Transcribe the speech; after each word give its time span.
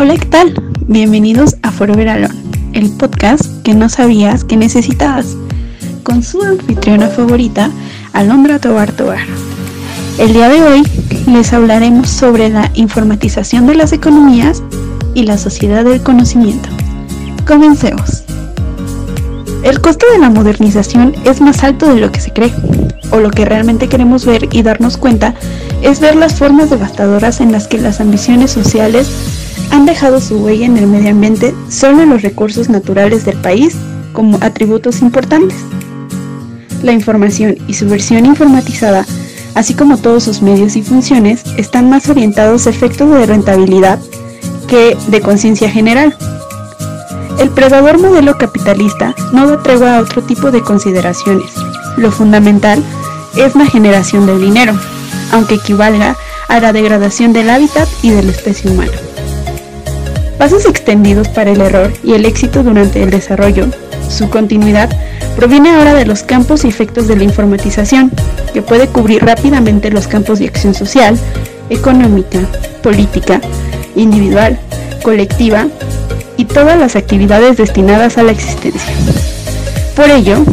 Hola, 0.00 0.16
¿qué 0.16 0.26
tal? 0.26 0.54
Bienvenidos 0.86 1.56
a 1.62 1.72
Forever 1.72 2.08
Alone, 2.08 2.40
el 2.72 2.88
podcast 2.88 3.44
que 3.64 3.74
no 3.74 3.88
sabías 3.88 4.44
que 4.44 4.56
necesitabas, 4.56 5.36
con 6.04 6.22
su 6.22 6.40
anfitriona 6.40 7.08
favorita, 7.08 7.68
Alondra 8.12 8.60
Tobar 8.60 8.92
Tobar. 8.92 9.18
El 10.18 10.34
día 10.34 10.50
de 10.50 10.62
hoy 10.62 10.82
les 11.26 11.52
hablaremos 11.52 12.08
sobre 12.08 12.48
la 12.48 12.70
informatización 12.74 13.66
de 13.66 13.74
las 13.74 13.92
economías 13.92 14.62
y 15.14 15.24
la 15.24 15.36
sociedad 15.36 15.84
del 15.84 16.00
conocimiento. 16.00 16.68
Comencemos. 17.44 18.22
El 19.64 19.80
costo 19.80 20.06
de 20.12 20.20
la 20.20 20.30
modernización 20.30 21.12
es 21.24 21.40
más 21.40 21.64
alto 21.64 21.92
de 21.92 22.00
lo 22.00 22.12
que 22.12 22.20
se 22.20 22.32
cree, 22.32 22.54
o 23.10 23.18
lo 23.18 23.32
que 23.32 23.44
realmente 23.44 23.88
queremos 23.88 24.24
ver 24.24 24.48
y 24.52 24.62
darnos 24.62 24.96
cuenta 24.96 25.34
es 25.82 25.98
ver 25.98 26.14
las 26.14 26.34
formas 26.34 26.70
devastadoras 26.70 27.40
en 27.40 27.50
las 27.50 27.66
que 27.66 27.78
las 27.78 28.00
ambiciones 28.00 28.52
sociales 28.52 29.37
han 29.70 29.86
dejado 29.86 30.20
su 30.20 30.36
huella 30.36 30.66
en 30.66 30.76
el 30.76 30.86
medio 30.86 31.10
ambiente 31.10 31.54
solo 31.68 32.02
en 32.02 32.10
los 32.10 32.22
recursos 32.22 32.68
naturales 32.68 33.24
del 33.24 33.36
país 33.38 33.74
como 34.12 34.38
atributos 34.40 35.00
importantes. 35.02 35.56
La 36.82 36.92
información 36.92 37.56
y 37.66 37.74
su 37.74 37.88
versión 37.88 38.26
informatizada, 38.26 39.04
así 39.54 39.74
como 39.74 39.96
todos 39.96 40.24
sus 40.24 40.42
medios 40.42 40.76
y 40.76 40.82
funciones, 40.82 41.42
están 41.56 41.90
más 41.90 42.08
orientados 42.08 42.66
a 42.66 42.70
efectos 42.70 43.10
de 43.10 43.26
rentabilidad 43.26 43.98
que 44.68 44.96
de 45.08 45.20
conciencia 45.20 45.70
general. 45.70 46.16
El 47.38 47.50
predador 47.50 47.98
modelo 47.98 48.36
capitalista 48.36 49.14
no 49.32 49.46
da 49.46 49.62
tregua 49.62 49.96
a 49.96 50.00
otro 50.00 50.22
tipo 50.22 50.50
de 50.50 50.62
consideraciones. 50.62 51.50
Lo 51.96 52.10
fundamental 52.10 52.82
es 53.36 53.54
la 53.54 53.66
generación 53.66 54.26
del 54.26 54.40
dinero, 54.40 54.74
aunque 55.32 55.54
equivalga 55.54 56.16
a 56.48 56.60
la 56.60 56.72
degradación 56.72 57.32
del 57.32 57.50
hábitat 57.50 57.88
y 58.02 58.10
de 58.10 58.22
la 58.22 58.32
especie 58.32 58.70
humana. 58.70 59.07
Pasos 60.38 60.66
extendidos 60.66 61.28
para 61.28 61.50
el 61.50 61.60
error 61.60 61.92
y 62.04 62.14
el 62.14 62.24
éxito 62.24 62.62
durante 62.62 63.02
el 63.02 63.10
desarrollo. 63.10 63.66
Su 64.08 64.30
continuidad 64.30 64.88
proviene 65.34 65.70
ahora 65.70 65.94
de 65.94 66.06
los 66.06 66.22
campos 66.22 66.64
y 66.64 66.68
efectos 66.68 67.08
de 67.08 67.16
la 67.16 67.24
informatización, 67.24 68.12
que 68.52 68.62
puede 68.62 68.86
cubrir 68.86 69.24
rápidamente 69.24 69.90
los 69.90 70.06
campos 70.06 70.38
de 70.38 70.46
acción 70.46 70.74
social, 70.74 71.18
económica, 71.70 72.38
política, 72.84 73.40
individual, 73.96 74.58
colectiva 75.02 75.66
y 76.36 76.44
todas 76.44 76.78
las 76.78 76.94
actividades 76.94 77.56
destinadas 77.56 78.16
a 78.16 78.22
la 78.22 78.30
existencia. 78.30 78.92
Por 79.96 80.08
ello, 80.08 80.44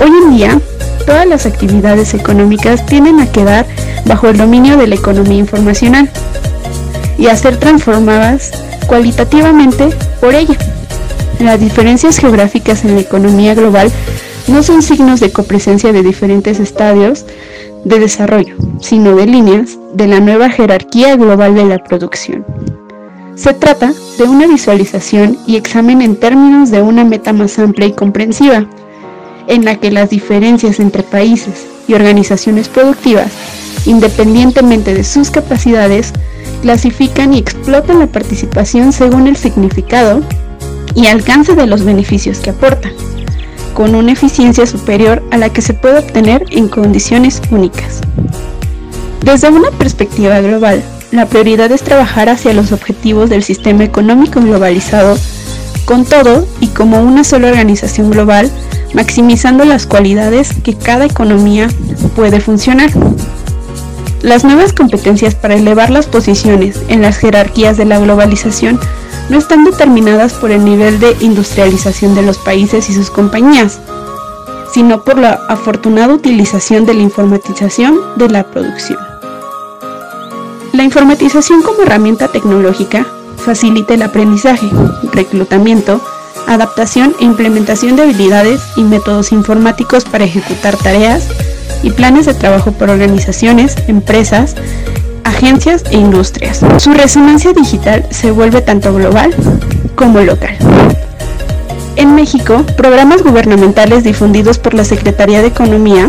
hoy 0.00 0.10
en 0.22 0.36
día, 0.36 0.60
todas 1.06 1.26
las 1.26 1.44
actividades 1.44 2.14
económicas 2.14 2.86
tienden 2.86 3.18
a 3.20 3.30
quedar 3.30 3.66
bajo 4.06 4.28
el 4.28 4.36
dominio 4.36 4.76
de 4.76 4.86
la 4.86 4.94
economía 4.94 5.38
informacional 5.38 6.08
y 7.18 7.26
a 7.26 7.36
ser 7.36 7.56
transformadas 7.56 8.52
cualitativamente 8.86 9.90
por 10.20 10.34
ella. 10.34 10.56
Las 11.40 11.60
diferencias 11.60 12.18
geográficas 12.18 12.84
en 12.84 12.94
la 12.94 13.00
economía 13.00 13.54
global 13.54 13.90
no 14.46 14.62
son 14.62 14.82
signos 14.82 15.20
de 15.20 15.32
copresencia 15.32 15.92
de 15.92 16.02
diferentes 16.02 16.60
estadios 16.60 17.24
de 17.84 17.98
desarrollo, 17.98 18.56
sino 18.80 19.14
de 19.14 19.26
líneas 19.26 19.78
de 19.92 20.06
la 20.06 20.20
nueva 20.20 20.50
jerarquía 20.50 21.16
global 21.16 21.54
de 21.54 21.64
la 21.64 21.78
producción. 21.78 22.44
Se 23.34 23.52
trata 23.52 23.92
de 24.16 24.24
una 24.24 24.46
visualización 24.46 25.38
y 25.46 25.56
examen 25.56 26.00
en 26.02 26.16
términos 26.16 26.70
de 26.70 26.82
una 26.82 27.04
meta 27.04 27.32
más 27.32 27.58
amplia 27.58 27.88
y 27.88 27.92
comprensiva, 27.92 28.66
en 29.48 29.64
la 29.64 29.76
que 29.76 29.90
las 29.90 30.10
diferencias 30.10 30.78
entre 30.78 31.02
países 31.02 31.66
y 31.88 31.94
organizaciones 31.94 32.68
productivas, 32.68 33.32
independientemente 33.86 34.94
de 34.94 35.04
sus 35.04 35.30
capacidades, 35.30 36.12
clasifican 36.62 37.34
y 37.34 37.38
explotan 37.38 37.98
la 37.98 38.06
participación 38.06 38.92
según 38.92 39.26
el 39.26 39.36
significado 39.36 40.22
y 40.94 41.06
alcance 41.06 41.54
de 41.54 41.66
los 41.66 41.84
beneficios 41.84 42.38
que 42.38 42.50
aporta, 42.50 42.90
con 43.74 43.94
una 43.94 44.12
eficiencia 44.12 44.66
superior 44.66 45.22
a 45.30 45.38
la 45.38 45.52
que 45.52 45.62
se 45.62 45.74
puede 45.74 45.98
obtener 45.98 46.44
en 46.50 46.68
condiciones 46.68 47.42
únicas. 47.50 48.00
Desde 49.22 49.48
una 49.48 49.70
perspectiva 49.72 50.40
global, 50.40 50.82
la 51.10 51.26
prioridad 51.26 51.70
es 51.72 51.82
trabajar 51.82 52.28
hacia 52.28 52.52
los 52.52 52.72
objetivos 52.72 53.30
del 53.30 53.42
sistema 53.42 53.84
económico 53.84 54.40
globalizado 54.40 55.16
con 55.84 56.04
todo 56.04 56.46
y 56.60 56.68
como 56.68 57.02
una 57.02 57.24
sola 57.24 57.48
organización 57.48 58.10
global, 58.10 58.50
maximizando 58.94 59.64
las 59.64 59.86
cualidades 59.86 60.50
que 60.62 60.74
cada 60.74 61.04
economía 61.04 61.68
puede 62.16 62.40
funcionar. 62.40 62.90
Las 64.24 64.42
nuevas 64.42 64.72
competencias 64.72 65.34
para 65.34 65.54
elevar 65.54 65.90
las 65.90 66.06
posiciones 66.06 66.80
en 66.88 67.02
las 67.02 67.18
jerarquías 67.18 67.76
de 67.76 67.84
la 67.84 67.98
globalización 67.98 68.80
no 69.28 69.36
están 69.36 69.64
determinadas 69.64 70.32
por 70.32 70.50
el 70.50 70.64
nivel 70.64 70.98
de 70.98 71.14
industrialización 71.20 72.14
de 72.14 72.22
los 72.22 72.38
países 72.38 72.88
y 72.88 72.94
sus 72.94 73.10
compañías, 73.10 73.80
sino 74.72 75.04
por 75.04 75.18
la 75.18 75.40
afortunada 75.50 76.14
utilización 76.14 76.86
de 76.86 76.94
la 76.94 77.02
informatización 77.02 77.98
de 78.16 78.30
la 78.30 78.44
producción. 78.44 78.98
La 80.72 80.84
informatización 80.84 81.60
como 81.60 81.82
herramienta 81.82 82.28
tecnológica 82.28 83.06
facilita 83.36 83.92
el 83.92 84.04
aprendizaje, 84.04 84.70
reclutamiento, 85.12 86.00
adaptación 86.46 87.14
e 87.20 87.24
implementación 87.24 87.94
de 87.96 88.04
habilidades 88.04 88.62
y 88.76 88.84
métodos 88.84 89.32
informáticos 89.32 90.06
para 90.06 90.24
ejecutar 90.24 90.78
tareas 90.78 91.28
y 91.84 91.90
planes 91.90 92.26
de 92.26 92.34
trabajo 92.34 92.72
por 92.72 92.88
organizaciones, 92.88 93.76
empresas, 93.86 94.56
agencias 95.22 95.84
e 95.90 95.96
industrias. 95.96 96.60
Su 96.78 96.94
resonancia 96.94 97.52
digital 97.52 98.06
se 98.10 98.30
vuelve 98.30 98.62
tanto 98.62 98.94
global 98.94 99.34
como 99.94 100.20
local. 100.20 100.56
En 101.96 102.14
México, 102.14 102.64
programas 102.76 103.22
gubernamentales 103.22 104.02
difundidos 104.02 104.58
por 104.58 104.74
la 104.74 104.84
Secretaría 104.84 105.42
de 105.42 105.48
Economía, 105.48 106.08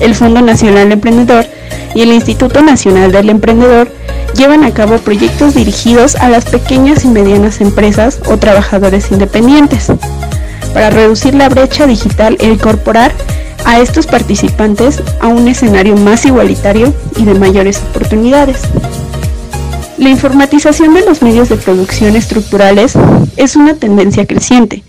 el 0.00 0.14
Fondo 0.14 0.42
Nacional 0.42 0.92
Emprendedor 0.92 1.46
y 1.94 2.02
el 2.02 2.12
Instituto 2.12 2.60
Nacional 2.60 3.12
del 3.12 3.30
Emprendedor 3.30 3.88
llevan 4.36 4.64
a 4.64 4.72
cabo 4.72 4.98
proyectos 4.98 5.54
dirigidos 5.54 6.16
a 6.16 6.28
las 6.28 6.46
pequeñas 6.46 7.04
y 7.04 7.08
medianas 7.08 7.60
empresas 7.60 8.20
o 8.26 8.38
trabajadores 8.38 9.10
independientes 9.12 9.86
para 10.74 10.90
reducir 10.90 11.34
la 11.34 11.48
brecha 11.48 11.86
digital 11.86 12.36
e 12.40 12.46
incorporar 12.46 13.12
a 13.64 13.80
estos 13.80 14.06
participantes 14.06 15.02
a 15.20 15.28
un 15.28 15.48
escenario 15.48 15.96
más 15.96 16.24
igualitario 16.26 16.92
y 17.16 17.24
de 17.24 17.34
mayores 17.34 17.82
oportunidades. 17.90 18.62
La 19.98 20.08
informatización 20.08 20.94
de 20.94 21.04
los 21.04 21.22
medios 21.22 21.48
de 21.48 21.56
producción 21.56 22.16
estructurales 22.16 22.94
es 23.36 23.56
una 23.56 23.74
tendencia 23.74 24.26
creciente 24.26 24.82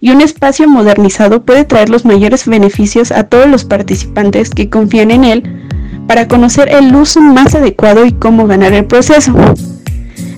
y 0.00 0.10
un 0.10 0.20
espacio 0.20 0.68
modernizado 0.68 1.42
puede 1.42 1.64
traer 1.64 1.88
los 1.88 2.04
mayores 2.04 2.46
beneficios 2.46 3.12
a 3.12 3.24
todos 3.24 3.48
los 3.48 3.64
participantes 3.64 4.50
que 4.50 4.70
confían 4.70 5.10
en 5.10 5.24
él 5.24 5.68
para 6.06 6.28
conocer 6.28 6.68
el 6.68 6.94
uso 6.94 7.20
más 7.20 7.54
adecuado 7.54 8.04
y 8.04 8.12
cómo 8.12 8.46
ganar 8.46 8.72
el 8.72 8.86
proceso. 8.86 9.34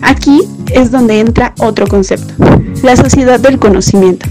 Aquí 0.02 0.42
es 0.72 0.90
donde 0.90 1.20
entra 1.20 1.54
otro 1.58 1.86
concepto, 1.86 2.34
la 2.82 2.96
sociedad 2.96 3.40
del 3.40 3.58
conocimiento 3.58 4.26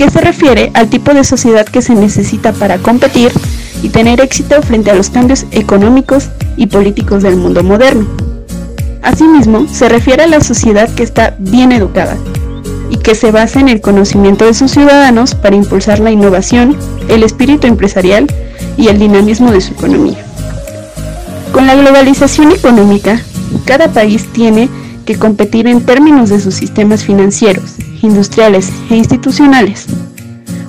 que 0.00 0.08
se 0.08 0.22
refiere 0.22 0.70
al 0.72 0.88
tipo 0.88 1.12
de 1.12 1.24
sociedad 1.24 1.66
que 1.66 1.82
se 1.82 1.94
necesita 1.94 2.54
para 2.54 2.78
competir 2.78 3.30
y 3.82 3.90
tener 3.90 4.18
éxito 4.22 4.62
frente 4.62 4.90
a 4.90 4.94
los 4.94 5.10
cambios 5.10 5.44
económicos 5.50 6.30
y 6.56 6.68
políticos 6.68 7.22
del 7.22 7.36
mundo 7.36 7.62
moderno. 7.62 8.06
Asimismo, 9.02 9.66
se 9.68 9.90
refiere 9.90 10.22
a 10.22 10.26
la 10.26 10.40
sociedad 10.40 10.88
que 10.88 11.02
está 11.02 11.36
bien 11.38 11.70
educada 11.70 12.16
y 12.88 12.96
que 12.96 13.14
se 13.14 13.30
basa 13.30 13.60
en 13.60 13.68
el 13.68 13.82
conocimiento 13.82 14.46
de 14.46 14.54
sus 14.54 14.70
ciudadanos 14.70 15.34
para 15.34 15.56
impulsar 15.56 16.00
la 16.00 16.10
innovación, 16.10 16.78
el 17.08 17.22
espíritu 17.22 17.66
empresarial 17.66 18.26
y 18.78 18.88
el 18.88 18.98
dinamismo 18.98 19.52
de 19.52 19.60
su 19.60 19.74
economía. 19.74 20.24
Con 21.52 21.66
la 21.66 21.74
globalización 21.74 22.52
económica, 22.52 23.20
cada 23.66 23.92
país 23.92 24.26
tiene 24.32 24.70
que 25.04 25.16
competir 25.16 25.66
en 25.66 25.84
términos 25.84 26.30
de 26.30 26.40
sus 26.40 26.54
sistemas 26.54 27.04
financieros, 27.04 27.74
industriales 28.00 28.70
e 28.88 28.96
institucionales. 28.96 29.86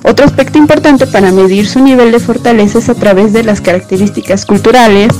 Otro 0.04 0.26
aspecto 0.26 0.58
importante 0.58 1.06
para 1.06 1.30
medir 1.30 1.68
su 1.68 1.80
nivel 1.80 2.10
de 2.10 2.18
fortaleza 2.18 2.78
es 2.78 2.88
a 2.88 2.94
través 2.94 3.32
de 3.32 3.44
las 3.44 3.60
características 3.60 4.44
culturales, 4.44 5.12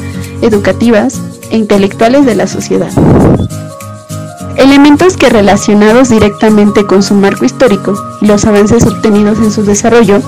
educativas 0.43 1.21
e 1.51 1.57
intelectuales 1.57 2.27
de 2.27 2.35
la 2.35 2.47
sociedad. 2.47 2.91
Elementos 4.57 5.17
que 5.17 5.29
relacionados 5.29 6.11
directamente 6.11 6.85
con 6.85 7.03
su 7.03 7.15
marco 7.15 7.45
histórico 7.45 7.95
y 8.21 8.27
los 8.27 8.45
avances 8.45 8.85
obtenidos 8.85 9.39
en 9.39 9.53
su 9.53 9.65
desarrollo, 9.65 10.21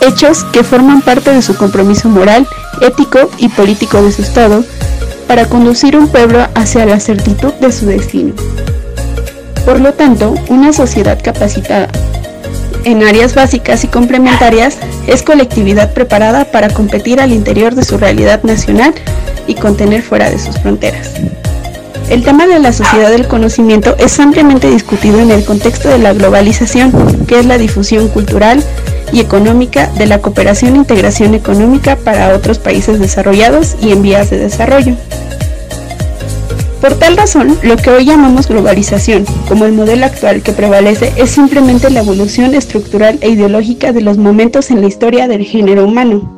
hechos 0.00 0.44
que 0.52 0.62
forman 0.62 1.02
parte 1.02 1.32
de 1.32 1.42
su 1.42 1.56
compromiso 1.56 2.08
moral, 2.08 2.46
ético 2.80 3.30
y 3.38 3.48
político 3.48 4.00
de 4.00 4.12
su 4.12 4.22
Estado 4.22 4.64
para 5.26 5.46
conducir 5.46 5.96
un 5.96 6.08
pueblo 6.08 6.46
hacia 6.54 6.86
la 6.86 7.00
certitud 7.00 7.52
de 7.54 7.72
su 7.72 7.86
destino. 7.86 8.32
Por 9.64 9.80
lo 9.80 9.92
tanto, 9.92 10.34
una 10.48 10.72
sociedad 10.72 11.18
capacitada 11.22 11.88
en 12.86 13.02
áreas 13.02 13.34
básicas 13.34 13.82
y 13.82 13.88
complementarias 13.88 14.78
es 15.08 15.24
colectividad 15.24 15.92
preparada 15.92 16.44
para 16.44 16.70
competir 16.70 17.20
al 17.20 17.32
interior 17.32 17.74
de 17.74 17.84
su 17.84 17.98
realidad 17.98 18.44
nacional 18.44 18.94
y 19.48 19.56
contener 19.56 20.02
fuera 20.02 20.30
de 20.30 20.38
sus 20.38 20.56
fronteras. 20.60 21.10
El 22.08 22.22
tema 22.22 22.46
de 22.46 22.60
la 22.60 22.72
sociedad 22.72 23.10
del 23.10 23.26
conocimiento 23.26 23.96
es 23.98 24.20
ampliamente 24.20 24.70
discutido 24.70 25.18
en 25.18 25.32
el 25.32 25.44
contexto 25.44 25.88
de 25.88 25.98
la 25.98 26.12
globalización, 26.12 27.26
que 27.26 27.40
es 27.40 27.46
la 27.46 27.58
difusión 27.58 28.06
cultural 28.06 28.62
y 29.12 29.18
económica 29.18 29.88
de 29.98 30.06
la 30.06 30.20
cooperación 30.20 30.74
e 30.74 30.78
integración 30.78 31.34
económica 31.34 31.96
para 31.96 32.36
otros 32.36 32.60
países 32.60 33.00
desarrollados 33.00 33.74
y 33.82 33.90
en 33.90 34.02
vías 34.02 34.30
de 34.30 34.38
desarrollo. 34.38 34.94
Por 36.80 36.94
tal 36.98 37.16
razón, 37.16 37.58
lo 37.62 37.76
que 37.76 37.90
hoy 37.90 38.04
llamamos 38.04 38.48
globalización, 38.48 39.24
como 39.48 39.64
el 39.64 39.72
modelo 39.72 40.04
actual 40.04 40.42
que 40.42 40.52
prevalece, 40.52 41.12
es 41.16 41.30
simplemente 41.30 41.88
la 41.90 42.00
evolución 42.00 42.54
estructural 42.54 43.18
e 43.22 43.30
ideológica 43.30 43.92
de 43.92 44.02
los 44.02 44.18
momentos 44.18 44.70
en 44.70 44.82
la 44.82 44.86
historia 44.86 45.26
del 45.26 45.44
género 45.44 45.84
humano. 45.84 46.30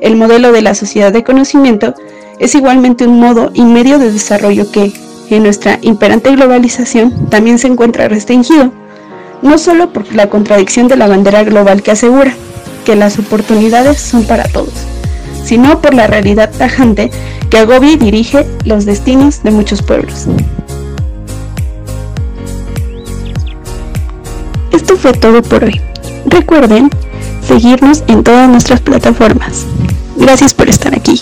El 0.00 0.16
modelo 0.16 0.52
de 0.52 0.62
la 0.62 0.74
sociedad 0.74 1.12
de 1.12 1.24
conocimiento 1.24 1.94
es 2.38 2.54
igualmente 2.54 3.06
un 3.06 3.18
modo 3.18 3.50
y 3.54 3.62
medio 3.62 3.98
de 3.98 4.12
desarrollo 4.12 4.70
que, 4.70 4.92
en 5.30 5.42
nuestra 5.42 5.78
imperante 5.82 6.30
globalización, 6.30 7.28
también 7.28 7.58
se 7.58 7.66
encuentra 7.66 8.08
restringido, 8.08 8.72
no 9.42 9.58
solo 9.58 9.92
por 9.92 10.12
la 10.14 10.28
contradicción 10.28 10.86
de 10.86 10.96
la 10.96 11.08
bandera 11.08 11.42
global 11.42 11.82
que 11.82 11.90
asegura 11.90 12.34
que 12.84 12.94
las 12.94 13.18
oportunidades 13.18 14.00
son 14.00 14.24
para 14.24 14.44
todos, 14.44 14.86
sino 15.44 15.80
por 15.80 15.94
la 15.94 16.06
realidad 16.06 16.50
tajante 16.56 17.10
que 17.50 17.58
agobia 17.58 17.92
y 17.92 17.96
dirige 17.96 18.46
los 18.64 18.84
destinos 18.84 19.42
de 19.42 19.50
muchos 19.50 19.82
pueblos. 19.82 20.26
Esto 24.72 24.96
fue 24.96 25.12
todo 25.12 25.42
por 25.42 25.64
hoy. 25.64 25.80
Recuerden 26.26 26.90
seguirnos 27.46 28.02
en 28.08 28.22
todas 28.22 28.48
nuestras 28.48 28.80
plataformas. 28.80 29.64
Gracias 30.16 30.54
por 30.54 30.68
estar 30.68 30.94
aquí. 30.94 31.20